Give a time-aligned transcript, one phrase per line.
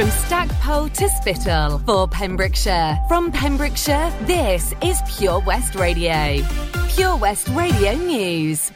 [0.00, 2.98] From Stackpole to Spittal for Pembrokeshire.
[3.06, 6.42] From Pembrokeshire, this is Pure West Radio.
[6.88, 8.72] Pure West Radio News.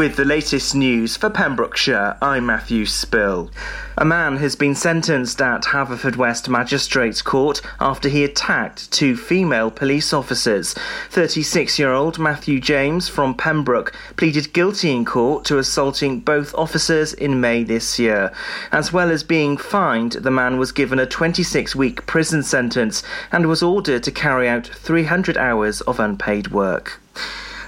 [0.00, 3.50] With the latest news for Pembrokeshire, I'm Matthew Spill.
[3.98, 10.14] A man has been sentenced at Haverfordwest Magistrates Court after he attacked two female police
[10.14, 10.72] officers.
[11.10, 17.12] 36 year old Matthew James from Pembroke pleaded guilty in court to assaulting both officers
[17.12, 18.32] in May this year.
[18.72, 23.46] As well as being fined, the man was given a 26 week prison sentence and
[23.48, 27.02] was ordered to carry out 300 hours of unpaid work.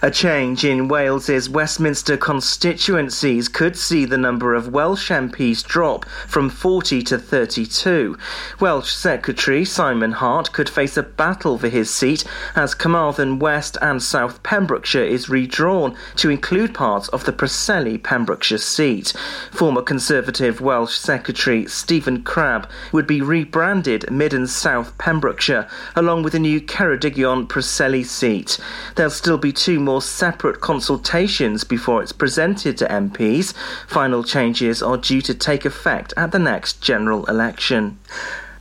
[0.04, 6.50] A change in Wales's Westminster constituencies could see the number of Welsh MPs drop from
[6.50, 8.18] 40 to 32.
[8.58, 12.24] Welsh Secretary Simon Hart could face a battle for his seat
[12.56, 18.58] as Carmarthen West and South Pembrokeshire is redrawn to include parts of the Preseli Pembrokeshire
[18.58, 19.12] seat.
[19.52, 26.34] Former Conservative Welsh Secretary Stephen Crabb would be rebranded Mid and South Pembrokeshire along with
[26.34, 28.58] a new Ceredigion Preseli seat.
[28.96, 33.52] There'll still be two more more separate consultations before it's presented to MPs.
[33.86, 37.98] Final changes are due to take effect at the next general election.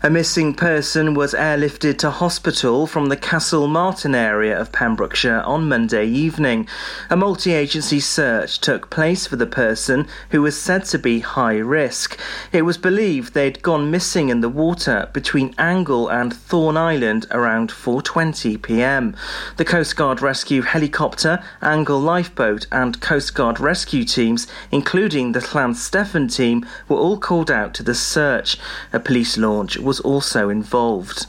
[0.03, 6.07] A missing person was airlifted to hospital from the Castlemartin area of Pembrokeshire on Monday
[6.07, 6.67] evening.
[7.11, 11.59] A multi agency search took place for the person who was said to be high
[11.59, 12.19] risk.
[12.51, 17.69] It was believed they'd gone missing in the water between Angle and Thorn Island around
[17.69, 19.15] 4:20 p.m.
[19.57, 26.35] The Coast Guard rescue helicopter, Angle lifeboat and Coast Guard rescue teams, including the Llanstefan
[26.35, 28.57] team, were all called out to the search.
[28.91, 31.25] A police launch was was also involved.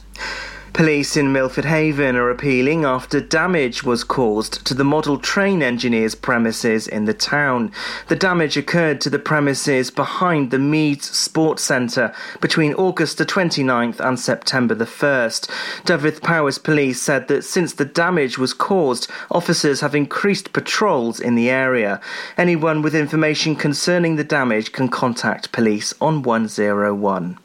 [0.71, 6.15] Police in Milford Haven are appealing after damage was caused to the model train engineer's
[6.15, 7.73] premises in the town.
[8.07, 13.99] The damage occurred to the premises behind the Meads Sports Centre between August the 29th
[13.99, 15.49] and September the 1st.
[15.83, 21.49] Dyfed-Powys Police said that since the damage was caused, officers have increased patrols in the
[21.49, 21.99] area.
[22.37, 27.37] Anyone with information concerning the damage can contact police on 101.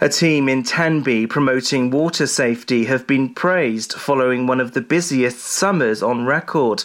[0.00, 5.40] A team in Tenby promoting water safety have been praised following one of the busiest
[5.40, 6.84] summers on record.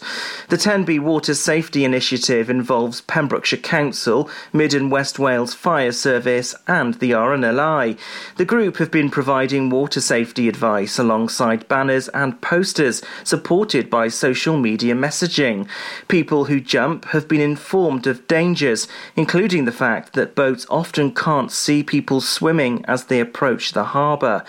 [0.49, 6.95] The Tenby Water Safety Initiative involves Pembrokeshire Council, Mid and West Wales Fire Service, and
[6.95, 7.99] the RNLI.
[8.37, 14.57] The group have been providing water safety advice alongside banners and posters supported by social
[14.57, 15.67] media messaging.
[16.07, 21.51] People who jump have been informed of dangers, including the fact that boats often can't
[21.51, 24.43] see people swimming as they approach the harbour.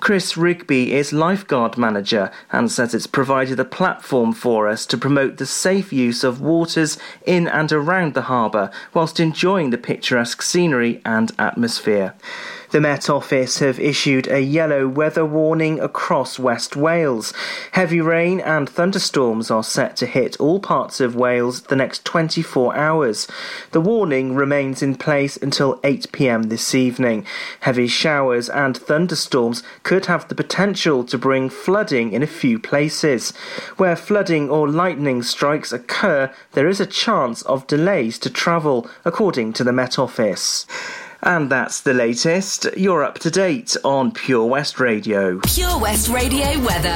[0.00, 5.36] Chris Rigby is lifeguard manager and says it's provided a platform for us to promote
[5.36, 11.00] the safe use of waters in and around the harbour whilst enjoying the picturesque scenery
[11.04, 12.14] and atmosphere.
[12.70, 17.34] The Met Office have issued a yellow weather warning across West Wales.
[17.72, 22.76] Heavy rain and thunderstorms are set to hit all parts of Wales the next 24
[22.76, 23.26] hours.
[23.72, 27.26] The warning remains in place until 8 pm this evening.
[27.58, 33.32] Heavy showers and thunderstorms could have the potential to bring flooding in a few places.
[33.78, 39.54] Where flooding or lightning strikes occur, there is a chance of delays to travel, according
[39.54, 40.66] to the Met Office.
[41.22, 42.66] And that's the latest.
[42.76, 45.38] You're up to date on Pure West Radio.
[45.40, 46.94] Pure West Radio weather.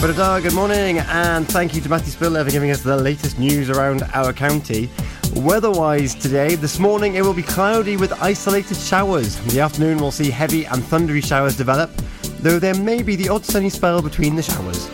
[0.00, 3.70] But good morning, and thank you to Matthew Spiller for giving us the latest news
[3.70, 4.88] around our county.
[5.34, 9.40] Weather-wise today, this morning it will be cloudy with isolated showers.
[9.40, 11.90] In the afternoon we'll see heavy and thundery showers develop,
[12.38, 14.88] though there may be the odd sunny spell between the showers.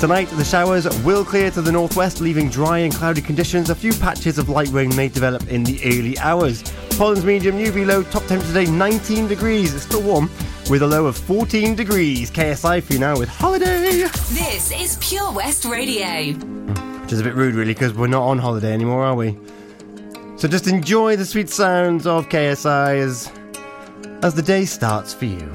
[0.00, 3.70] Tonight, the showers will clear to the northwest, leaving dry and cloudy conditions.
[3.70, 6.62] A few patches of light rain may develop in the early hours.
[6.96, 9.74] Pollen's medium UV low, top temperature today 19 degrees.
[9.74, 10.30] It's still warm
[10.70, 12.30] with a low of 14 degrees.
[12.30, 13.90] KSI for you now with Holiday.
[14.30, 16.32] This is Pure West Radio.
[17.02, 19.36] Which is a bit rude, really, because we're not on holiday anymore, are we?
[20.38, 23.30] So just enjoy the sweet sounds of KSI as,
[24.22, 25.54] as the day starts for you.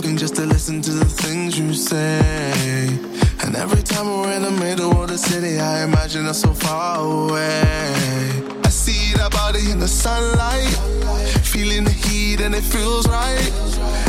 [0.00, 2.88] talking just to listen to the things you say.
[3.44, 7.00] And every time we're in the middle of the city, I imagine us so far
[7.00, 7.92] away.
[8.64, 10.72] I see that body in the sunlight,
[11.44, 13.52] feeling the heat and it feels right.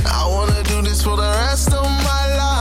[0.06, 2.61] I wanna do this for the rest of my life.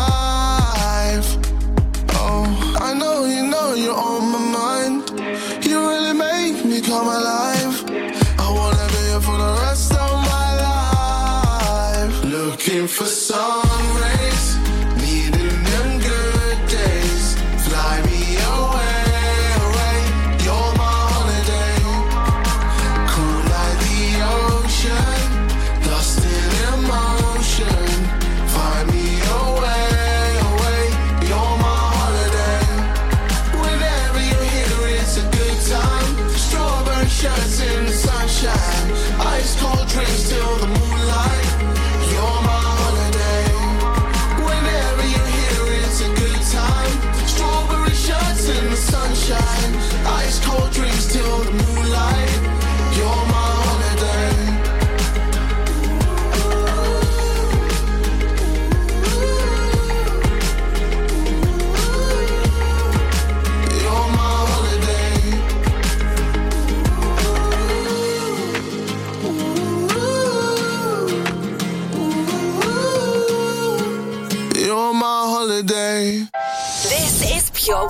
[12.87, 13.70] for some.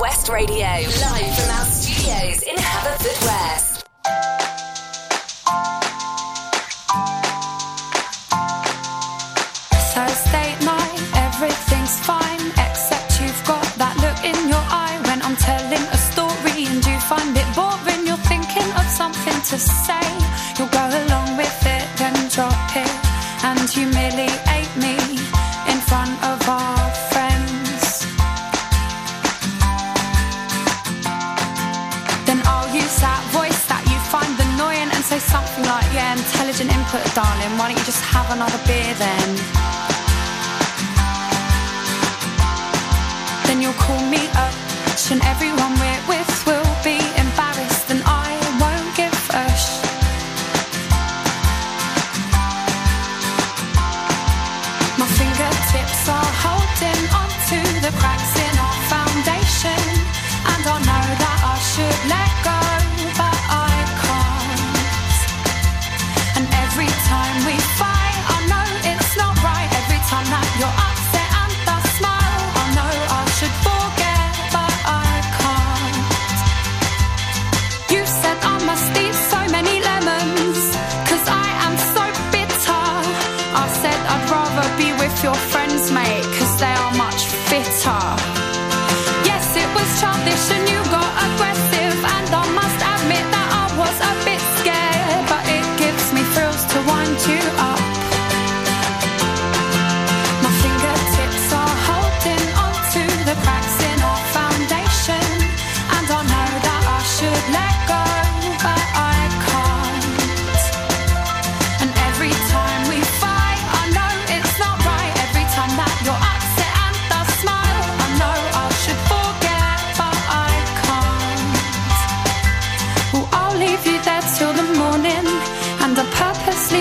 [0.01, 0.81] West Radio.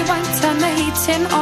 [0.09, 1.38] white, I'm on.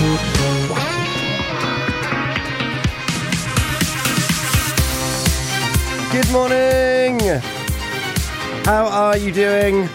[0.00, 0.08] Good
[6.32, 7.20] morning!
[8.64, 9.90] How are you doing?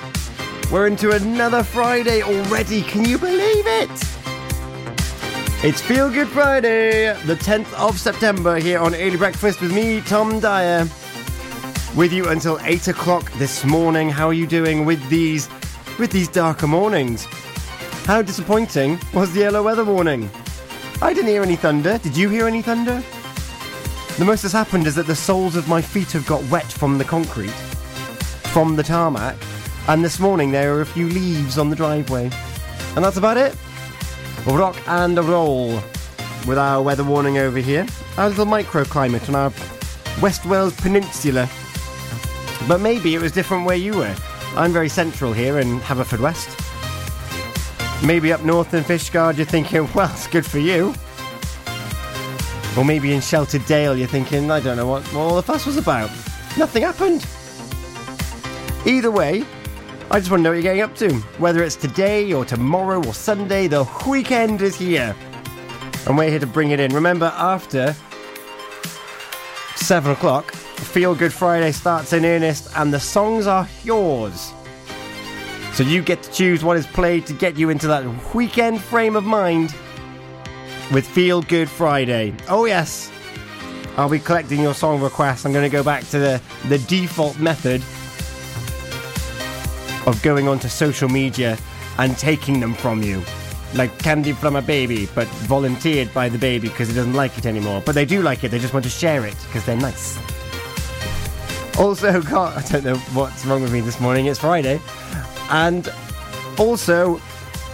[0.72, 3.90] We're into another Friday already, can you believe it?
[5.64, 10.40] It's Feel Good Friday, the 10th of September, here on Early Breakfast with me, Tom
[10.40, 10.88] Dyer.
[11.96, 14.12] With you until 8 o'clock this morning.
[14.12, 15.50] How are you doing with these
[15.98, 17.28] with these darker mornings?
[18.06, 20.30] How disappointing was the yellow weather warning?
[21.02, 21.98] I didn't hear any thunder.
[21.98, 23.04] Did you hear any thunder?
[24.20, 27.00] The most that's happened is that the soles of my feet have got wet from
[27.00, 27.50] the concrete,
[28.54, 29.36] from the tarmac,
[29.88, 32.30] and this morning there are a few leaves on the driveway.
[32.96, 33.58] And that's about it.
[34.46, 35.74] Rock and roll
[36.46, 37.88] with our weather warning over here.
[38.18, 39.52] Our little microclimate on our
[40.22, 41.50] West Wales Peninsula.
[42.68, 44.16] But maybe it was different where you were.
[44.56, 46.65] I'm very central here in Haverfordwest.
[48.04, 50.94] Maybe up north in Fishguard you're thinking, well, it's good for you.
[52.78, 55.78] Or maybe in Sheltered Dale, you're thinking, I don't know what all the fuss was
[55.78, 56.10] about.
[56.58, 57.26] Nothing happened.
[58.86, 59.46] Either way,
[60.12, 61.14] I just want to know what you're getting up to.
[61.40, 65.16] Whether it's today or tomorrow or Sunday, the weekend is here.
[66.06, 66.94] And we're here to bring it in.
[66.94, 67.96] Remember, after
[69.76, 74.54] 7 o'clock, Feel Good Friday starts in earnest and the songs are yours.
[75.76, 79.18] So you get to choose what is played to get you into that weekend frame
[79.18, 79.76] of mind
[80.94, 82.34] with Feel Good Friday.
[82.48, 83.12] Oh, yes.
[83.98, 85.46] I'll be collecting your song requests.
[85.46, 87.82] I'm going to go back to the, the default method
[90.08, 91.58] of going onto social media
[91.98, 93.22] and taking them from you.
[93.74, 97.46] Like candy from a baby, but volunteered by the baby because he doesn't like it
[97.46, 97.84] anymore.
[97.86, 100.18] But they do like it, they just want to share it because they're nice.
[101.78, 104.80] Also, got, I don't know what's wrong with me this morning, it's Friday.
[105.50, 105.92] And
[106.58, 107.20] also,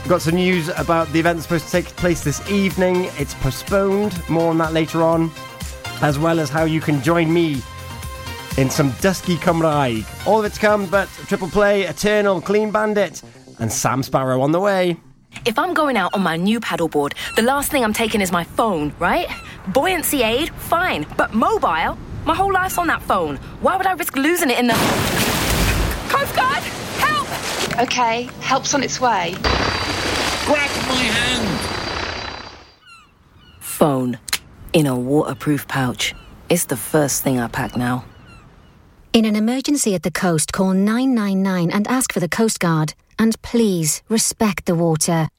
[0.07, 3.09] got some news about the event that's supposed to take place this evening.
[3.17, 5.31] It's postponed, more on that later on.
[6.01, 7.61] As well as how you can join me
[8.57, 10.05] in some Dysgu Cymraeg.
[10.27, 13.21] All of it to come, but Triple Play, Eternal, Clean Bandit,
[13.59, 14.97] and Sam Sparro on the way.
[15.45, 18.43] If I'm going out on my new paddleboard, the last thing I'm taking is my
[18.43, 19.27] phone, right?
[19.67, 21.97] Buoyancy aid, fine, but mobile?
[22.25, 23.37] My whole life's on that phone.
[23.61, 24.73] Why would I risk losing it in the.
[26.09, 26.63] Coast Guard!
[27.81, 27.89] Help!
[27.89, 29.33] Okay, help's on its way.
[30.45, 31.59] Grab my hand.
[33.59, 34.19] Phone.
[34.73, 36.13] In a waterproof pouch.
[36.47, 38.05] It's the first thing I pack now.
[39.13, 42.93] In an emergency at the coast, call 999 and ask for the Coast Guard.
[43.17, 45.29] And please respect the water.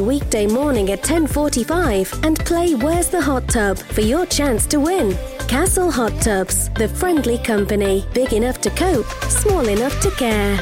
[0.00, 5.16] weekday morning at 10:45 and play Where's the Hot Tub for your chance to win.
[5.48, 10.58] Castle Hot Tubs, the friendly company, big enough to cope, small enough to care.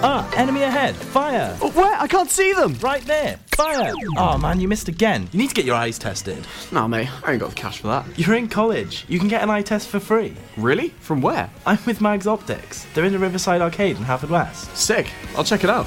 [0.00, 0.94] Ah, enemy ahead.
[0.94, 1.54] Fire.
[1.56, 1.96] Where?
[2.00, 2.74] I can't see them.
[2.80, 3.38] Right there.
[3.48, 3.92] Fire.
[4.16, 5.28] Oh man, you missed again.
[5.32, 6.46] You need to get your eyes tested.
[6.70, 8.06] Nah, mate, I ain't got the cash for that.
[8.16, 9.04] You're in college.
[9.08, 10.34] You can get an eye test for free.
[10.56, 10.90] Really?
[11.00, 11.50] From where?
[11.66, 12.86] I'm with Mags Optics.
[12.94, 14.76] They're in the Riverside Arcade in Haverfordwest.
[14.76, 15.10] Sick.
[15.36, 15.86] I'll check it out.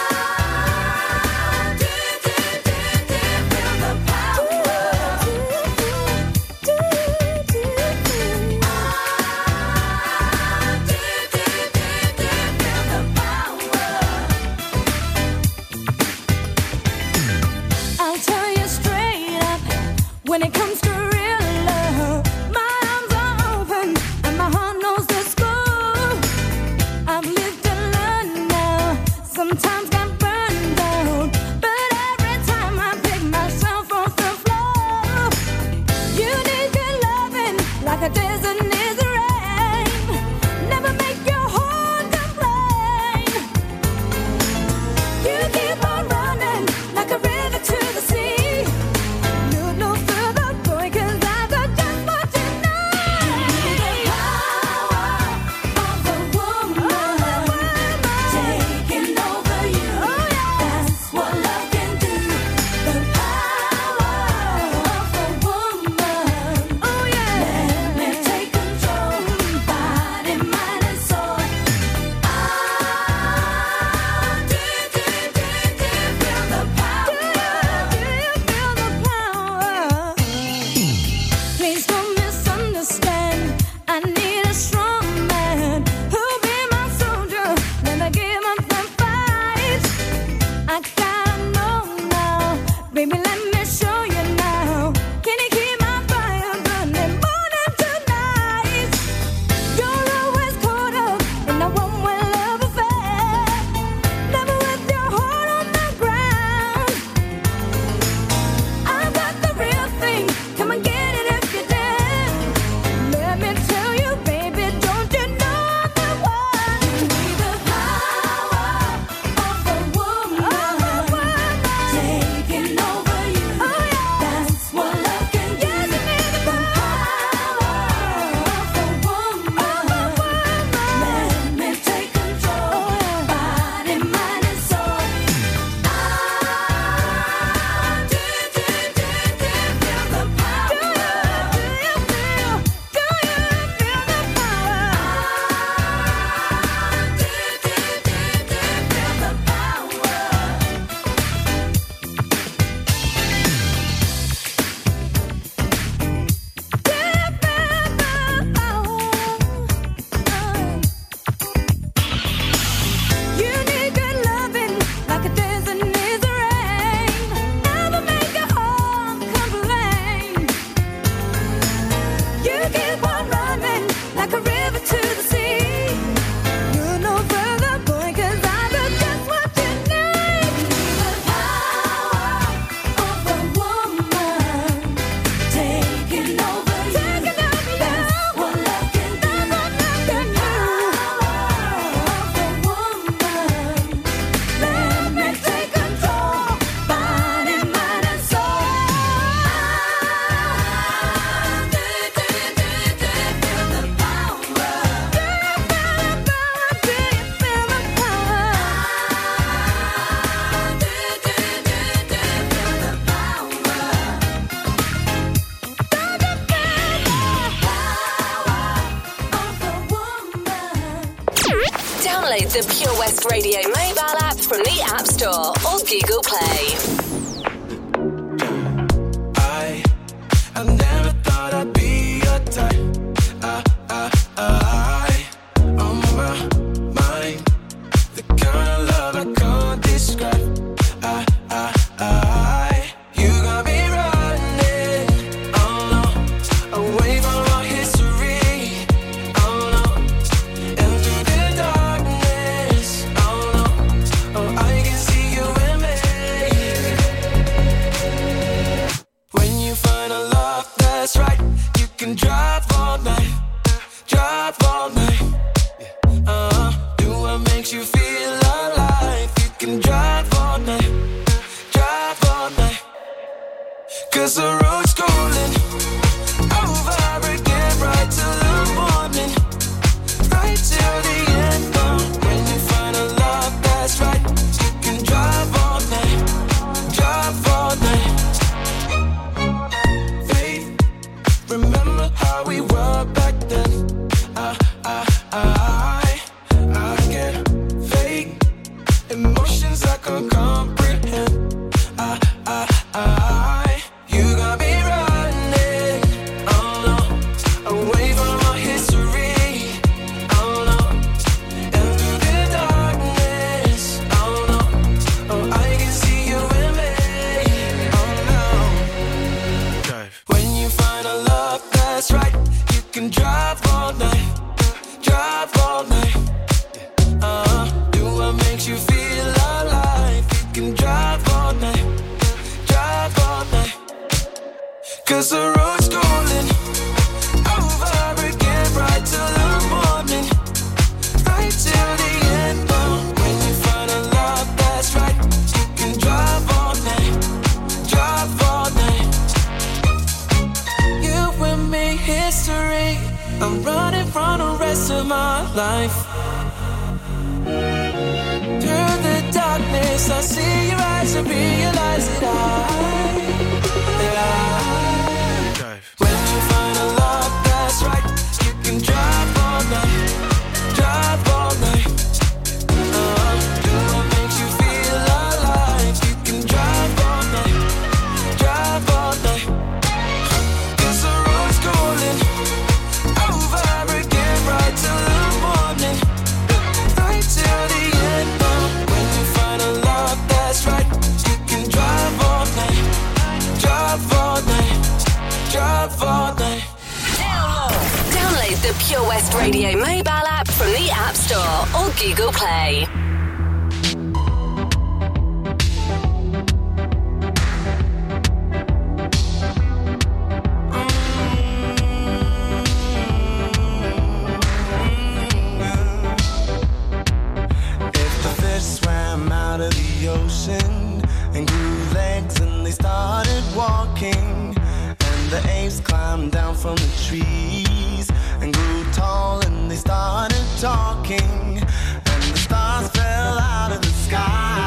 [420.47, 428.09] And grew legs and they started walking, and the apes climbed down from the trees
[428.41, 434.60] and grew tall and they started talking, and the stars fell out of the sky,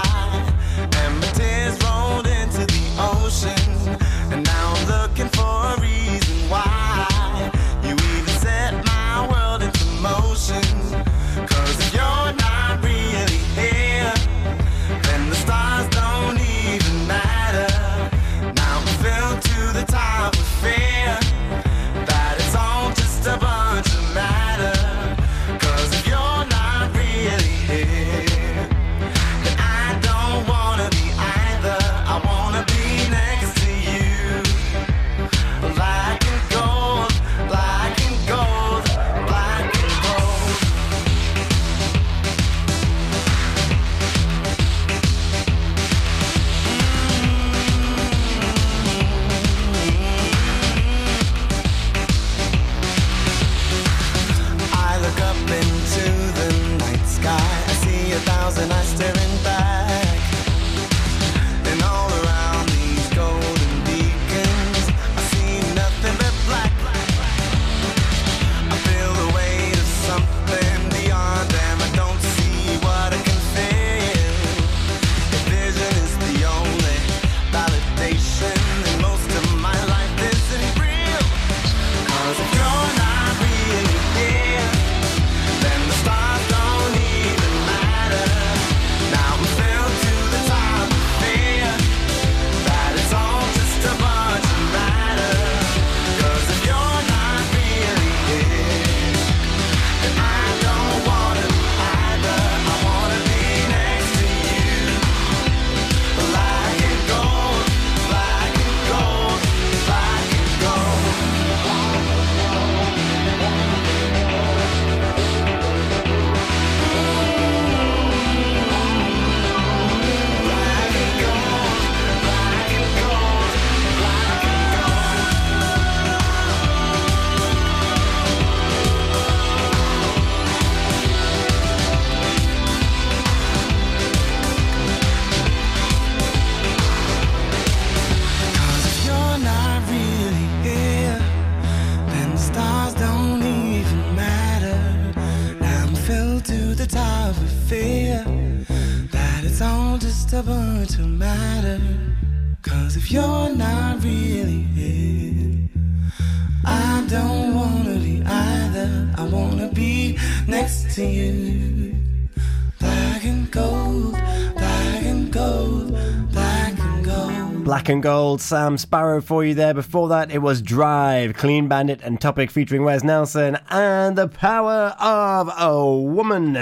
[168.34, 169.74] Gold, Sam Sparro for you there.
[169.74, 174.96] Before that, it was Drive, Clean Bandit and Topic featuring Wes Nelson and The Power
[174.98, 176.54] of a Woman.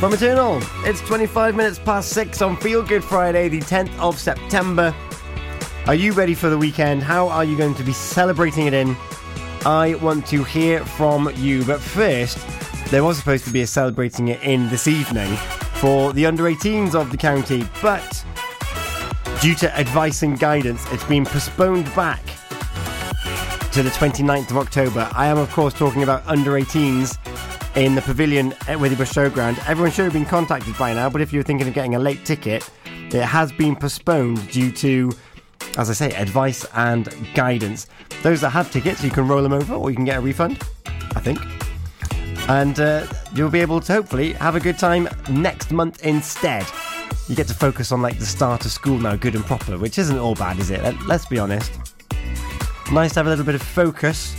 [0.00, 4.94] From Eternal, it's 25 minutes past 6 on Feel Good Friday, the 10th of September.
[5.86, 7.02] Are you ready for the weekend?
[7.02, 8.94] How are you going to be celebrating it in?
[9.64, 11.64] I want to hear from you.
[11.64, 12.36] But first,
[12.90, 15.34] there was supposed to be a celebrating it in this evening
[15.80, 18.24] for the under 18s of the county, but
[19.40, 22.24] Due to advice and guidance, it's been postponed back
[23.70, 25.08] to the 29th of October.
[25.14, 27.16] I am, of course, talking about under 18s
[27.76, 29.56] in the pavilion at Withybush Showground.
[29.68, 32.24] Everyone should have been contacted by now, but if you're thinking of getting a late
[32.24, 35.12] ticket, it has been postponed due to,
[35.76, 37.86] as I say, advice and guidance.
[38.24, 40.64] Those that have tickets, you can roll them over or you can get a refund,
[41.14, 41.38] I think.
[42.48, 46.66] And uh, you'll be able to hopefully have a good time next month instead
[47.28, 49.98] you get to focus on like the start of school now, good and proper, which
[49.98, 50.82] isn't all bad, is it?
[51.06, 51.72] Let's be honest.
[52.90, 54.34] Nice to have a little bit of focus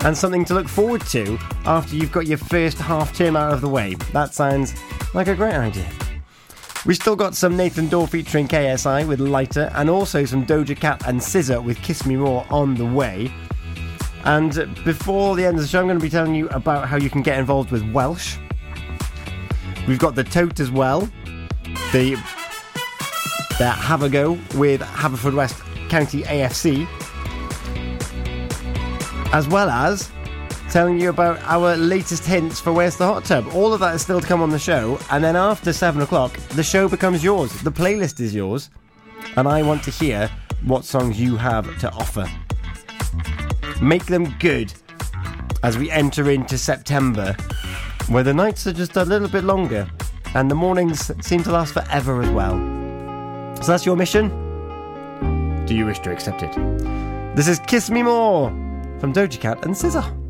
[0.00, 3.60] and something to look forward to after you've got your first half term out of
[3.60, 3.94] the way.
[4.12, 4.74] That sounds
[5.14, 5.90] like a great idea.
[6.86, 11.06] We still got some Nathan Dawe featuring KSI with Lighter, and also some Doja Cat
[11.06, 13.30] and SZA with Kiss Me More on the way.
[14.24, 14.54] And
[14.84, 17.10] before the end of the show, I'm going to be telling you about how you
[17.10, 18.38] can get involved with Welsh.
[19.86, 21.10] We've got the tote as well,
[21.92, 22.16] they
[23.58, 26.86] that have a go with Haverfordwest County AFC,
[29.32, 30.10] as well as
[30.70, 33.48] telling you about our latest hints for Where's the Hot Tub.
[33.54, 36.36] All of that is still to come on the show, and then after seven o'clock,
[36.50, 37.50] the show becomes yours.
[37.62, 38.70] The playlist is yours,
[39.36, 40.30] and I want to hear
[40.64, 42.30] what songs you have to offer.
[43.82, 44.72] Make them good
[45.62, 47.34] as we enter into September,
[48.08, 49.90] where the nights are just a little bit longer
[50.34, 52.56] and the mornings seem to last forever as well.
[53.56, 54.28] So that's your mission?
[55.66, 56.54] Do you wish to accept it?
[57.36, 58.50] This is Kiss Me More
[58.98, 60.27] from Doja Cat and SZA.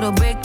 [0.00, 0.39] little break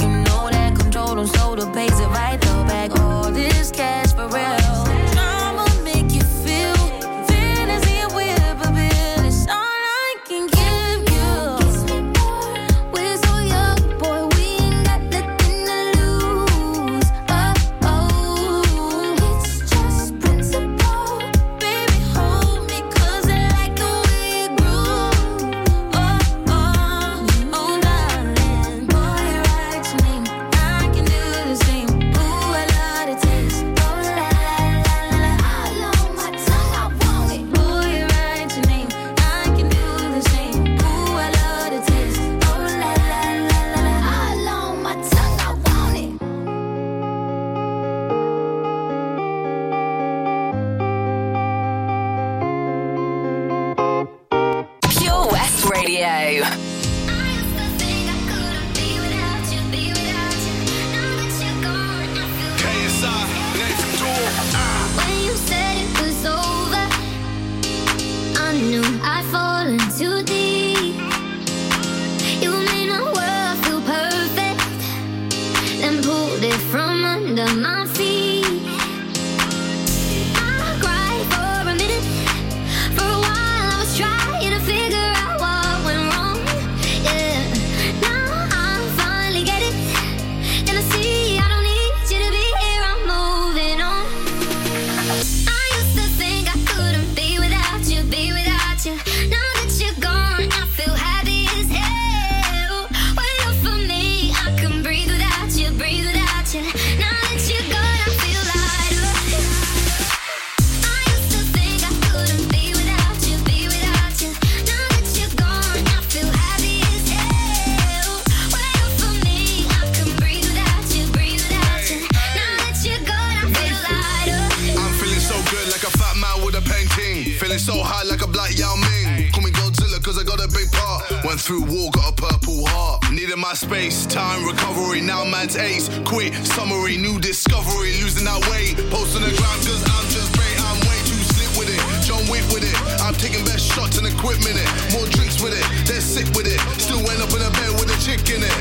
[133.65, 135.01] space, time, recovery.
[135.01, 135.89] Now man's ace.
[136.06, 137.97] Quit, summary, new discovery.
[137.97, 138.78] Losing that weight.
[138.93, 140.58] Post on the ground, cause I'm just bait.
[140.69, 141.82] I'm way too slick with it.
[142.06, 142.78] John Wick with it.
[143.01, 144.54] I'm taking best shots and equipment.
[144.54, 144.69] It.
[144.93, 145.65] More drinks with it.
[145.89, 146.62] They're sick with it.
[146.78, 148.56] Still went up in a bed with a chick in it.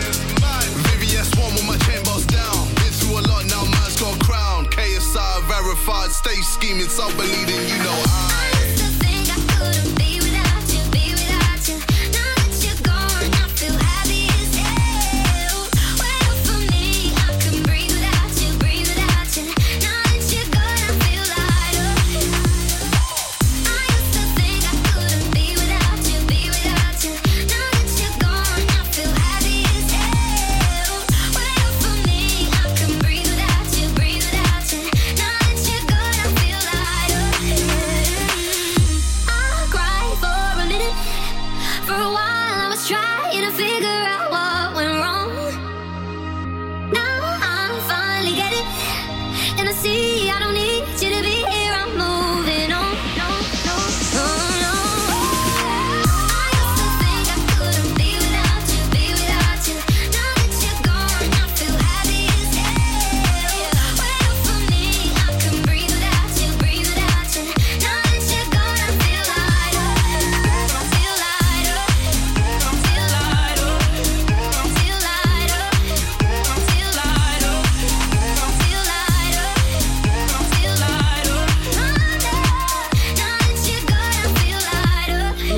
[0.89, 2.65] Vivian Swan with my chain boss down.
[2.81, 4.73] Been through a lot, now man's got crown.
[4.73, 7.99] KSI verified, stay scheming, self believing, you know.
[8.09, 8.44] I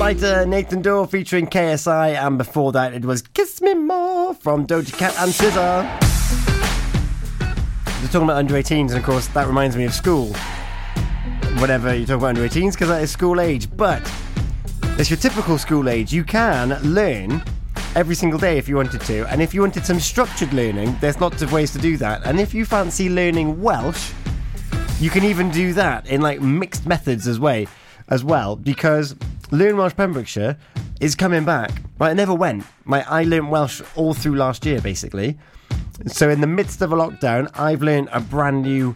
[0.07, 5.13] Nathan Dawe featuring KSI, and before that it was Kiss Me More from Doja Cat
[5.19, 5.83] and SZA.
[8.01, 10.33] We're talking about under 18s, and of course that reminds me of school.
[11.59, 14.01] Whatever you talk about under 18s, because that is school age, but
[14.97, 16.13] it's your typical school age.
[16.13, 17.43] You can learn
[17.93, 21.19] every single day if you wanted to, and if you wanted some structured learning, there's
[21.19, 22.25] lots of ways to do that.
[22.25, 24.13] And if you fancy learning Welsh,
[25.01, 27.67] you can even do that in like mixed methods as way
[28.07, 29.13] as well because
[29.51, 30.57] Learn Welsh Pembrokeshire
[30.99, 31.71] is coming back.
[31.99, 32.65] Right, it never went.
[32.83, 35.37] My I learned Welsh all through last year basically.
[36.07, 38.95] So in the midst of a lockdown, I've learned a brand new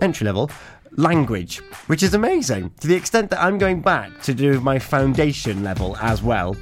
[0.00, 0.50] entry level
[0.96, 5.62] language, which is amazing to the extent that I'm going back to do my foundation
[5.62, 6.56] level as well.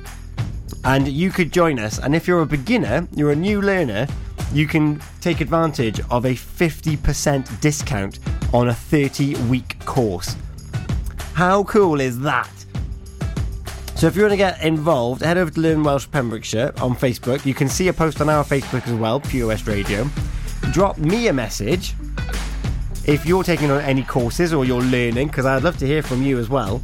[0.85, 1.99] And you could join us.
[1.99, 4.07] And if you're a beginner, you're a new learner,
[4.53, 8.19] you can take advantage of a 50% discount
[8.53, 10.37] on a 30 week course.
[11.33, 12.62] How cool is that?
[14.03, 17.47] So if you want to get involved, head over to Learn Welsh Pembrokeshire on Facebook.
[17.47, 20.11] You can see a post on our Facebook as well, West Radio.
[20.73, 21.95] Drop me a message
[23.07, 26.21] if you're taking on any courses or you're learning, because I'd love to hear from
[26.21, 26.83] you as well.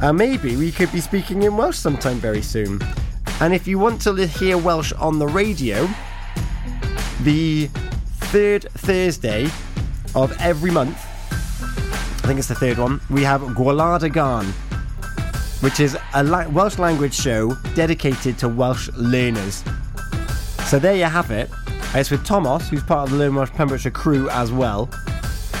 [0.00, 2.80] And maybe we could be speaking in Welsh sometime very soon.
[3.40, 5.88] And if you want to hear Welsh on the radio,
[7.22, 7.66] the
[8.30, 9.48] third Thursday
[10.14, 10.96] of every month,
[11.32, 14.46] I think it's the third one, we have Gwalada Garn,
[15.60, 19.62] which is a Welsh language show dedicated to Welsh learners.
[20.66, 21.50] So there you have it.
[21.94, 24.88] It's with Thomas, who's part of the Learn Welsh Pembrokeshire crew as well.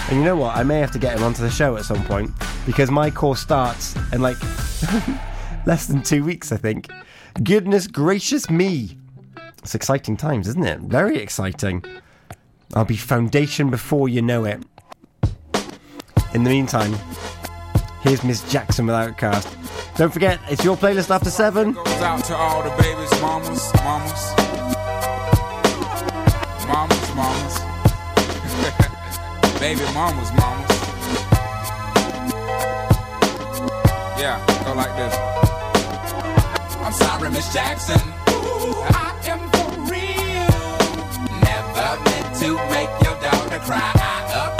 [0.08, 0.56] And you know what?
[0.56, 2.30] I may have to get him onto the show at some point
[2.66, 4.36] because my course starts in like
[5.66, 6.88] less than two weeks, I think.
[7.42, 8.96] Goodness gracious me!
[9.58, 10.80] It's exciting times, isn't it?
[10.80, 11.84] Very exciting.
[12.74, 14.62] I'll be foundation before you know it.
[16.32, 16.94] In the meantime,
[18.02, 19.96] here's Miss Jackson with OutKast.
[19.96, 21.72] Don't forget, it's your playlist after seven.
[21.72, 24.34] Goes out to all the babies, mamas, mamas.
[26.66, 27.58] Mamas, mamas.
[29.60, 30.70] Baby mamas, mamas.
[34.18, 35.14] Yeah, go like this.
[36.82, 38.00] I'm sorry, Miss Jackson.
[38.28, 40.50] I am for real.
[41.40, 43.92] Never meant to make your daughter cry.
[43.94, 44.59] I times.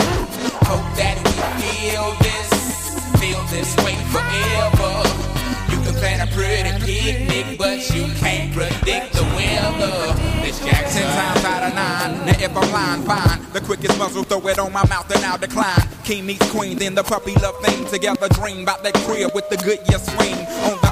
[1.91, 2.49] feel this,
[3.19, 4.93] feel this way forever.
[5.71, 10.15] You can plan a pretty picnic, but you can't predict the weather.
[10.41, 12.25] Miss Jackson times out of nine.
[12.25, 13.51] Now if I'm lying, fine.
[13.51, 15.85] The quickest muzzle, throw it on my mouth and I'll decline.
[16.05, 17.85] King meets queen, then the puppy love thing.
[17.87, 20.35] Together dream about that crib with the good year swing.
[20.71, 20.91] On the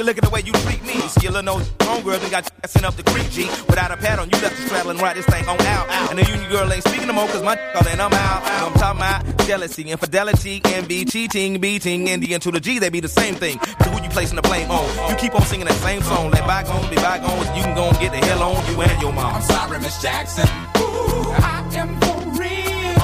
[0.00, 0.94] She look at the way you treat me.
[1.12, 3.44] Skillin' no homegirl, then got sent up the creek, G.
[3.68, 5.90] Without a pad on, you left us traveling right this thing on out.
[6.08, 8.42] And the union girl ain't speaking no more, cause my all in, I'm out.
[8.42, 13.00] I'm talking about jealousy, infidelity, envy, cheating, beating, and the to the G, they be
[13.00, 13.58] the same thing.
[13.78, 15.10] But who you placing the blame on?
[15.10, 16.30] You keep on singing that same song.
[16.30, 17.48] Let bygones be bygones.
[17.54, 19.34] You can go and get the hell on you and your mom.
[19.34, 20.48] I'm sorry, Miss Jackson.
[20.78, 22.96] Ooh, I am for real.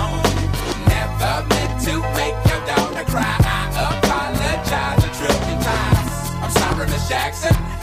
[0.89, 3.37] Never meant to make your daughter cry.
[3.45, 5.06] I apologize
[7.09, 7.76] Jackson.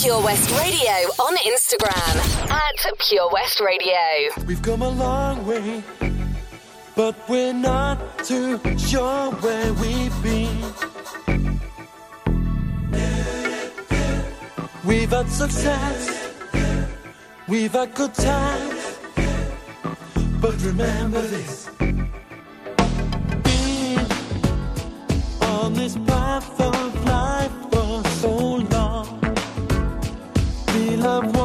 [0.00, 4.46] Pure West Radio on Instagram at Pure West Radio.
[4.46, 5.82] We've come a long way,
[6.94, 10.62] but we're not too sure where we've been.
[14.84, 16.32] We've had success,
[17.48, 18.98] we've had good times,
[20.40, 21.68] but remember this.
[23.42, 24.06] Being
[25.42, 28.57] on this path of life for so long,
[31.00, 31.37] we'll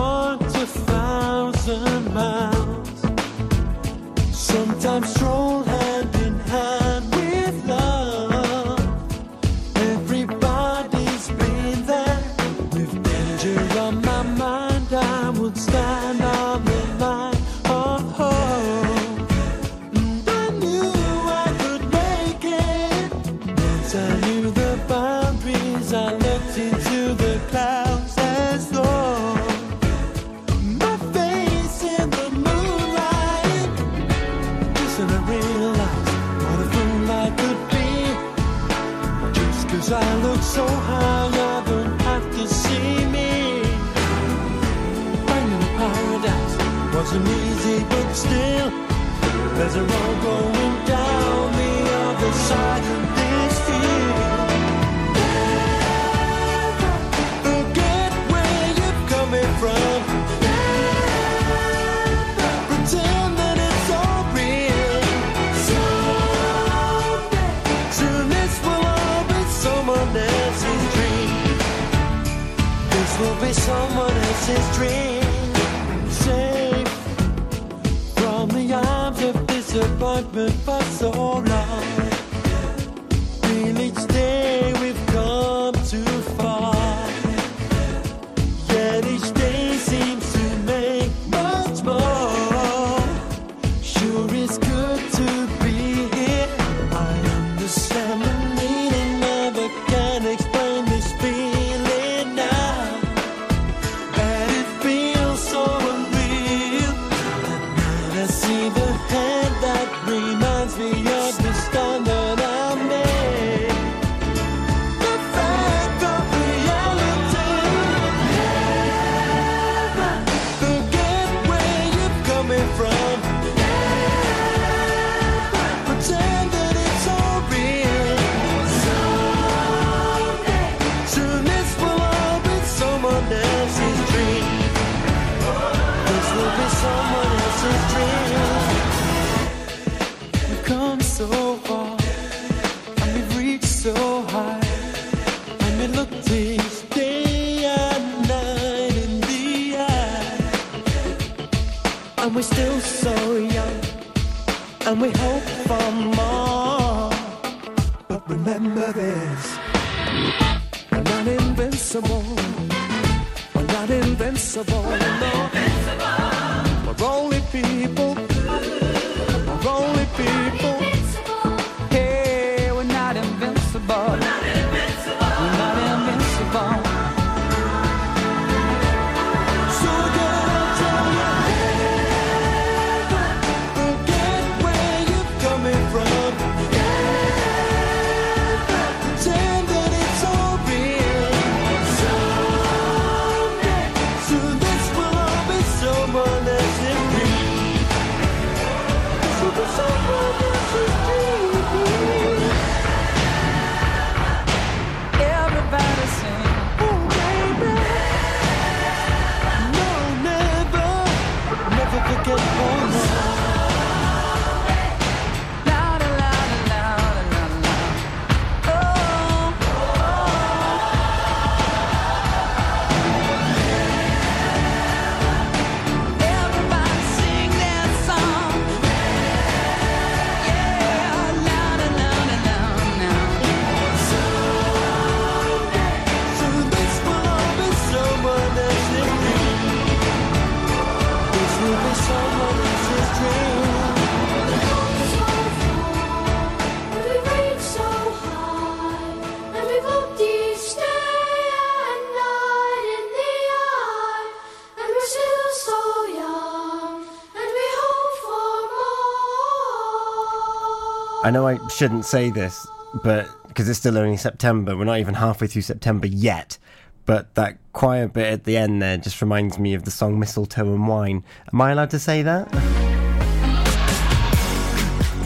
[261.73, 262.67] shouldn't say this,
[263.03, 266.57] but because it's still only September, we're not even halfway through September yet.
[267.05, 270.61] But that choir bit at the end there just reminds me of the song Mistletoe
[270.61, 271.23] and Wine.
[271.51, 272.51] Am I allowed to say that?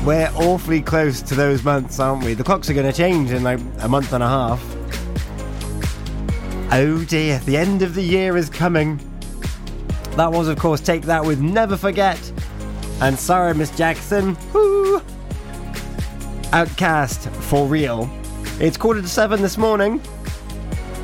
[0.05, 2.33] We're awfully close to those months, aren't we?
[2.33, 4.63] The clocks are going to change in like a month and a half.
[6.71, 8.97] Oh dear, the end of the year is coming.
[10.15, 12.19] That was, of course, Take That with Never Forget.
[13.01, 14.37] And sorry, Miss Jackson.
[14.53, 15.01] Woo!
[16.51, 18.09] OutKast for real.
[18.59, 20.01] It's quarter to seven this morning.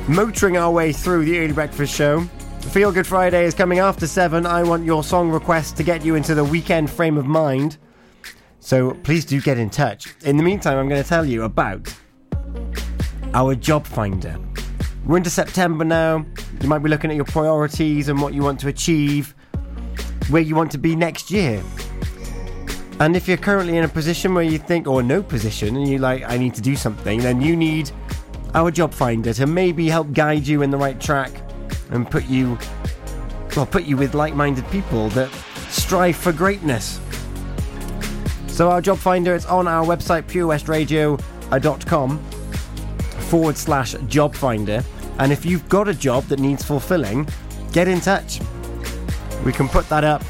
[0.08, 2.20] Motoring our way through the early breakfast show.
[2.70, 4.46] Feel Good Friday is coming after seven.
[4.46, 7.76] I want your song requests to get you into the weekend frame of mind.
[8.60, 10.14] So please do get in touch.
[10.24, 11.94] In the meantime, I'm going to tell you about
[13.34, 14.38] our job finder.
[15.04, 16.24] We're into September now.
[16.62, 19.34] You might be looking at your priorities and what you want to achieve,
[20.30, 21.62] where you want to be next year.
[23.00, 25.98] And if you're currently in a position where you think, or no position, and you
[25.98, 27.90] like, I need to do something, then you need
[28.54, 31.32] our job finder to maybe help guide you in the right track
[31.90, 32.56] and put you,
[33.56, 35.28] well, put you with like-minded people that
[35.68, 37.00] strive for greatness.
[38.46, 42.18] So our job finder, it's on our website, purewestradio.com
[43.28, 44.84] forward slash job finder.
[45.18, 47.28] And if you've got a job that needs fulfilling,
[47.72, 48.40] get in touch.
[49.44, 50.22] We can put that up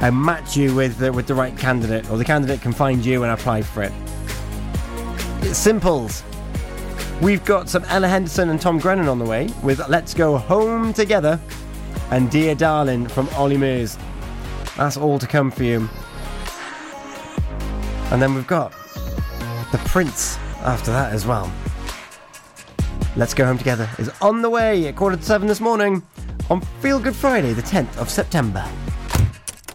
[0.00, 3.22] and match you with the, with the right candidate, or the candidate can find you
[3.22, 3.92] and apply for it.
[5.42, 6.22] It's simples.
[7.22, 10.92] We've got some Ella Henderson and Tom Grennan on the way with Let's Go Home
[10.92, 11.40] Together
[12.10, 13.96] and Dear Darling from Olly Murs.
[14.76, 15.88] That's all to come for you.
[18.10, 18.72] And then we've got
[19.72, 21.50] The Prince after that as well.
[23.16, 26.02] Let's Go Home Together is on the way at quarter to seven this morning
[26.50, 28.68] on Feel Good Friday, the 10th of September.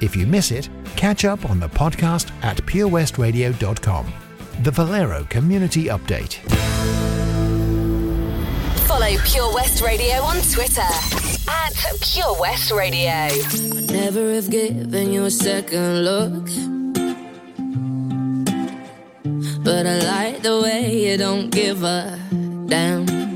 [0.00, 4.12] If you miss it, catch up on the podcast at purewestradio.com.
[4.62, 6.34] The Valero Community Update.
[8.86, 10.80] Follow Pure West Radio on Twitter
[11.48, 13.10] at Pure West Radio.
[13.10, 16.46] I Never have given you a second look.
[19.62, 22.18] But I like the way you don't give a
[22.66, 23.35] damn.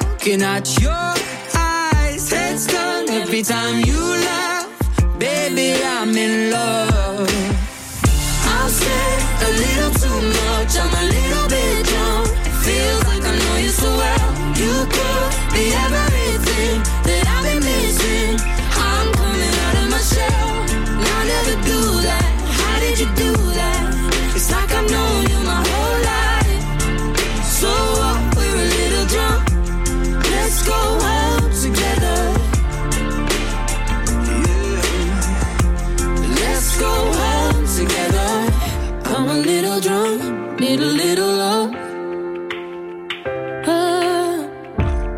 [0.21, 1.15] looking at your
[1.55, 2.29] eyes.
[2.29, 4.69] Head's done every time you laugh.
[5.17, 7.27] Baby, I'm in love.
[8.45, 11.10] I've said a little too much, I'm a
[40.61, 41.71] need a little love.
[43.65, 44.47] Ah,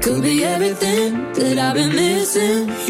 [0.02, 2.83] could be everything that I've been missing.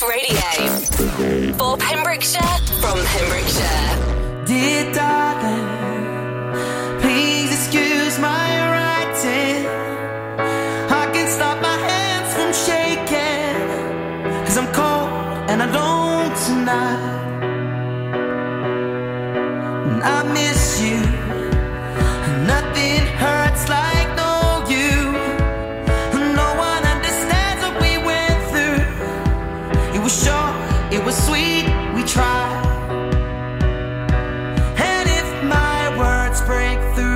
[0.00, 1.54] Pure Radio.
[1.58, 2.40] For Pembrokeshire,
[2.80, 4.44] from Pembrokeshire.
[4.46, 6.56] Dear darling,
[7.02, 9.66] please excuse my writing.
[10.90, 14.46] I can't stop my hands from shaking.
[14.46, 17.09] Cause I'm cold and I don't tonight.
[36.94, 37.09] through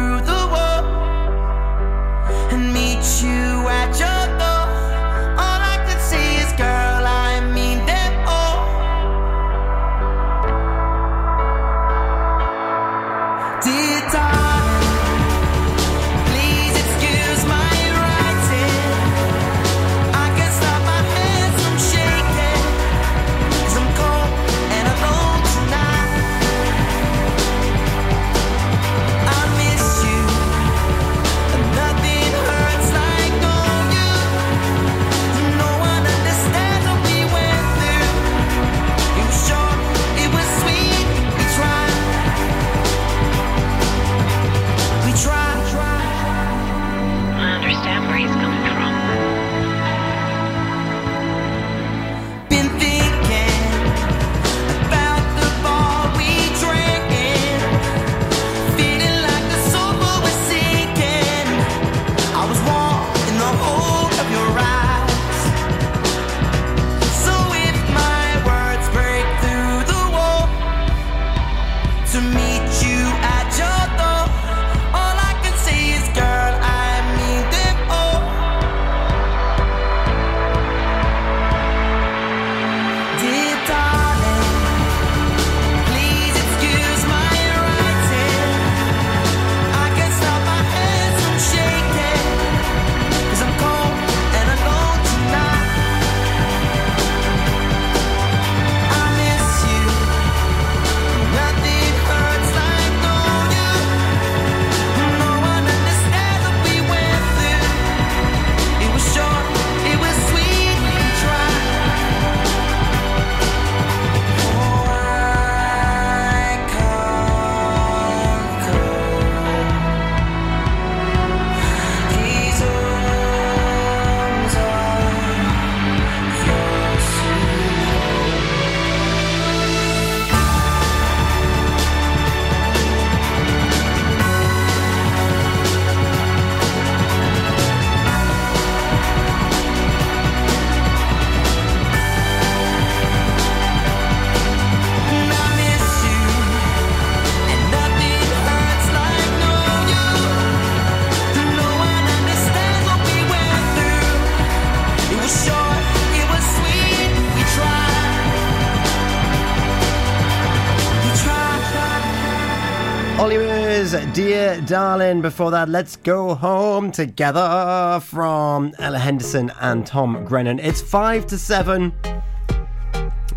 [164.75, 165.21] Darling.
[165.21, 170.59] Before that, Let's Go Home Together from Ella Henderson and Tom Grennan.
[170.59, 171.93] It's 5 to 7.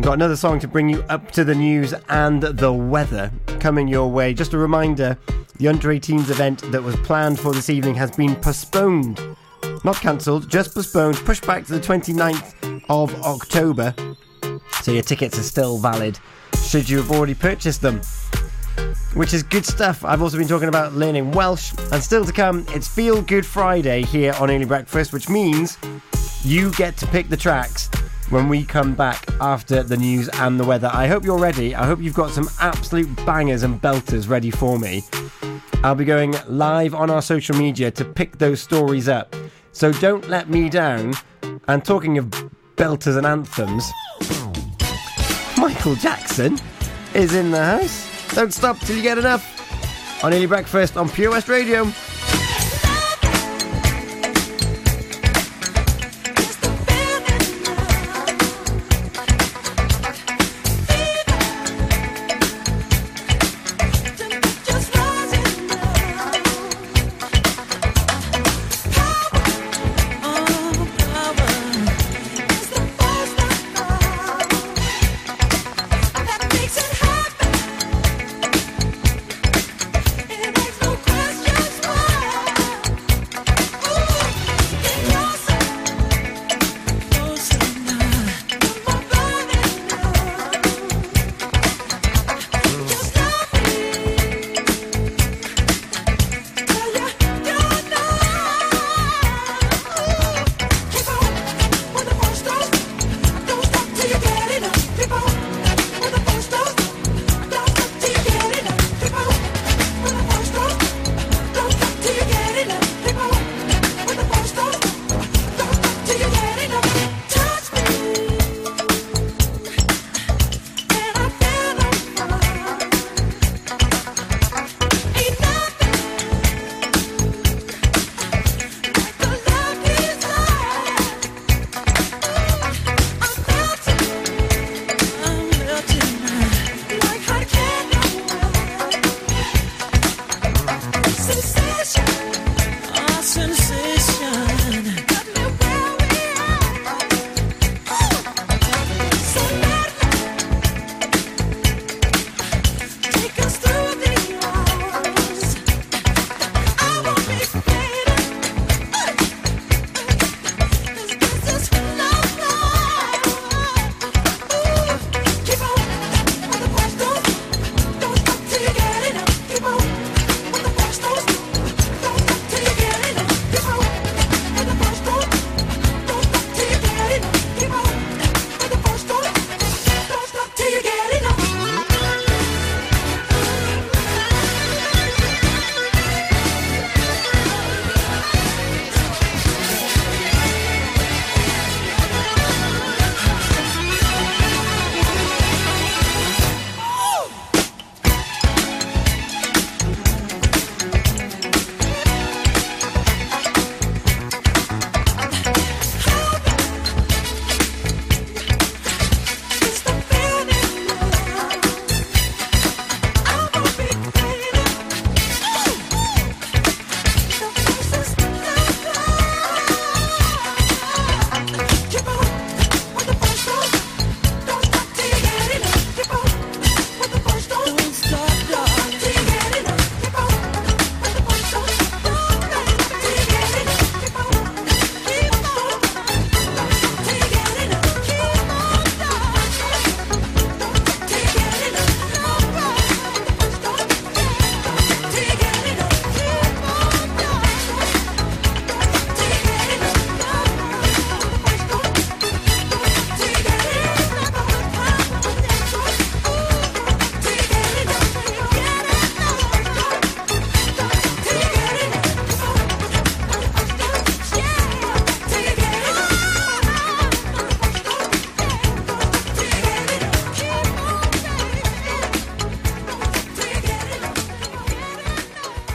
[0.00, 3.30] Got another song to bring you up to the news and the weather
[3.60, 4.34] coming your way.
[4.34, 5.16] Just a reminder
[5.58, 9.20] the Under 18s event that was planned for this evening has been postponed.
[9.84, 13.94] Not cancelled, just postponed, pushed back to the 29th of October.
[14.82, 16.18] So your tickets are still valid
[16.68, 18.02] should you have already purchased them.
[19.14, 20.04] Which is good stuff.
[20.04, 24.02] I've also been talking about learning Welsh, and still to come, it's Feel Good Friday
[24.02, 25.76] here on Early Breakfast, which means
[26.44, 27.90] you get to pick the tracks
[28.30, 30.90] when we come back after the news and the weather.
[30.92, 31.74] I hope you're ready.
[31.74, 35.02] I hope you've got some absolute bangers and belters ready for me.
[35.82, 39.34] I'll be going live on our social media to pick those stories up.
[39.72, 41.14] So don't let me down.
[41.66, 42.26] And talking of
[42.76, 43.90] belters and anthems,
[45.56, 46.58] Michael Jackson
[47.14, 48.17] is in the house.
[48.34, 49.44] Don't stop till you get enough.
[50.24, 51.84] On Early Breakfast on Pure West Radio.